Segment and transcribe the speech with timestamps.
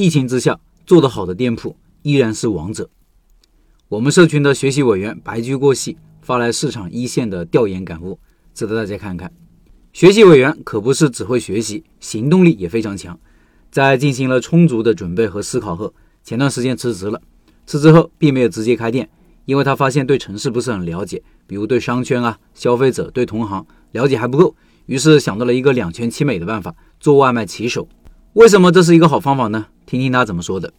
[0.00, 2.88] 疫情之下做得好的店铺依然是王者。
[3.88, 8.16] 我们社群的学习委员白驹过隙发来市场一线的调研感悟，
[8.54, 9.32] 值得大家看看。
[9.92, 13.18] 学习委员可不是只会学习，行动力也非常强。
[13.72, 15.92] 在进行了充足的准备和思考后，
[16.22, 17.20] 前段时间辞职了。
[17.66, 19.10] 辞职后并没有直接开店，
[19.46, 24.54] 因为他发现对城市不是很了解，比如对商圈啊、消费者、对同行了解还不够。
[24.86, 27.88] 于是想到了一个两全其美的办法，做外卖骑手。
[28.34, 29.66] 为什么这是一个好方法呢？
[29.86, 30.70] 听听他怎么说的。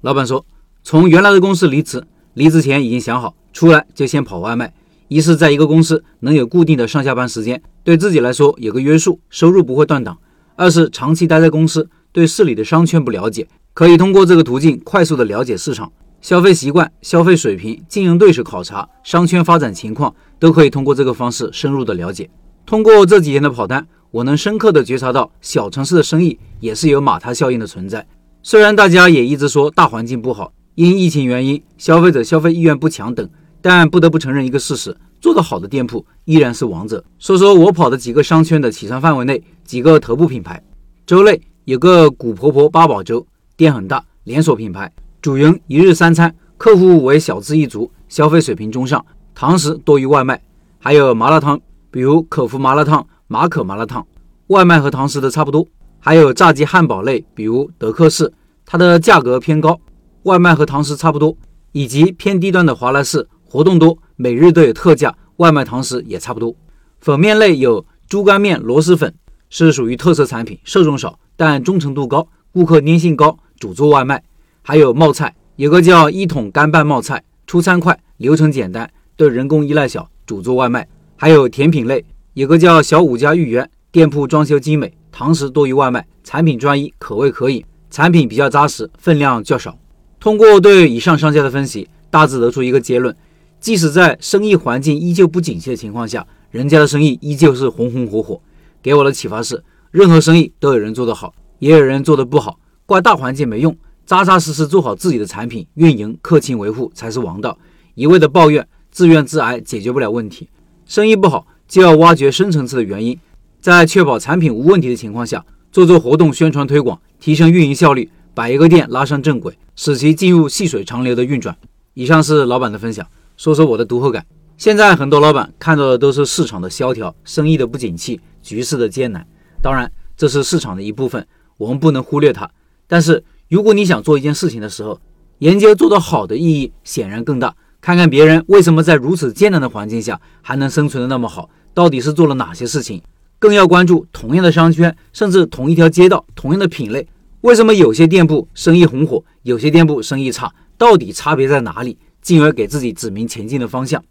[0.00, 0.44] 老板说，
[0.82, 2.02] 从原来的公司离职，
[2.32, 4.72] 离职前已经想好，出来就先跑外卖。
[5.08, 10.14] 一是在一个公司能有固定的上下班时间，对自己来说有个约束，收入不会断档；
[10.56, 22.30] 二是长期待在公司，对市里的商圈不了解，可以通过这个途径快速的了解市场、消费习惯、消费水平、竞争对手考察、商圈发展情况，都可以通过这个方式深入的了解。
[22.66, 28.06] 通过这几天的跑单，我能深刻的觉察到小城市的生意也是有马太效应的存在。
[28.44, 33.28] 虽然大家也一直说大环境不好，因疫情原因，消费者消费意愿不强等。
[33.60, 37.04] 但不得不承认一个事实，做得好的店铺依然是王者。
[37.18, 40.62] 说说我跑的几个商圈的起算范围内几个头部品牌，
[41.04, 50.40] 州内有个古婆婆八宝粥，店很大，连锁品牌，主营一日三餐，客户为小资一族，消费水平中上，堂食多于外卖。
[50.78, 54.06] 还有麻辣烫，比如口福麻辣烫、马可麻辣烫，
[54.48, 55.66] 外卖和堂食的差不多。
[55.98, 58.30] 还有炸鸡汉堡类，比如德克士，
[58.66, 59.80] 它的价格偏高，
[60.24, 61.36] 外卖和堂食差不多，
[61.72, 63.26] 以及偏低端的华莱士。
[63.44, 66.54] 活动多，每日都有特价，外卖堂食也差不多。
[67.00, 69.14] 粉面类有猪肝面、螺蛳粉，
[69.48, 74.22] 是属于特色产品，受众少，但忠诚度高，顾客粘性高，主做外卖。
[74.62, 80.86] 还有冒菜，有个叫一桶干拌冒菜，出餐快，流程简单，对人工依赖小，主做外卖。
[81.16, 89.78] 还有甜品类，有个叫小五家芋圆，店铺装修精美，堂食多于外卖，产品专一，口味可以，产品比较扎实，分量较少。
[90.18, 93.14] 通过对以上商家的分析，大致得出一个结论。
[93.60, 98.40] 即使在生意环境依旧不景气的情况下，人家的生意依旧是红红火火。
[98.82, 99.62] 给我的启发是，
[99.92, 102.58] 任何生意都有人做得好，也有人做得不好。
[102.84, 107.56] 怪大环境没用，扎扎实实做好自己的产品运营，客情维护才是王道。
[107.94, 110.48] 一味的抱怨、自怨自艾解决不了问题。
[110.84, 113.18] 生意不好就要挖掘深层次的原因，
[113.60, 121.56] 在确保产品无问题的情况下，做做活动宣传推广，提升运营效率，把一个店拉上正轨，使其进入细水长流的运转。
[121.94, 123.06] 以上是老板的分享。
[123.36, 124.24] 说说我的读后感。
[124.56, 129.26] 现在很多老板看到的都是市场的萧条、生意的不景气、局势的艰难。
[129.60, 131.26] 当然，这是市场的一部分，
[131.56, 132.48] 我们不能忽略它。
[132.86, 135.00] 但是，如果你想做一件事情的时候，
[135.38, 137.56] 研究做得好的意义显然更大。
[137.84, 143.02] 看看别人为什么在如此艰难的环境下还能生存的那么好，到底是做了哪些事情？
[143.38, 147.06] 更要关注同样的商圈，甚至同一条街道、同样的品类，
[147.42, 150.50] 为什么有些店铺生意红火，有些店铺生意差？
[150.78, 151.98] 到底差别在哪里？
[152.22, 154.02] 进而给自己指明前进的方向。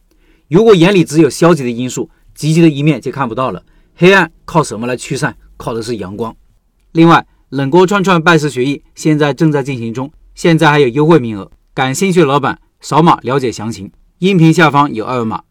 [0.49, 3.63] 如果眼里只有消极的因素，积极的一面就看不到了。
[3.95, 5.35] 黑暗靠什么来驱散？
[5.57, 6.35] 靠的是阳光。
[6.91, 13.89] 另外，冷锅串串拜师学艺现在正在进行中，现在还有优惠名额，感兴趣的老板扫码了解详情。
[14.19, 15.43] 音频下方有二维码。